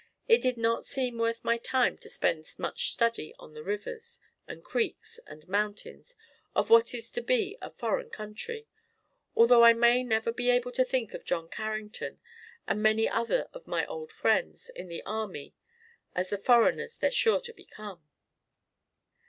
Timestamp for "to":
1.99-2.09, 7.11-7.21, 10.71-10.83, 17.41-17.53